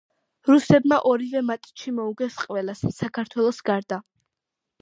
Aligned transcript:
რუსებმა 0.51 0.97
ორივე 1.09 1.43
მატჩი 1.51 1.93
მოუგეს 1.99 2.39
ყველას 2.47 2.81
საქართველოს 3.01 3.63
გარდა. 3.73 4.01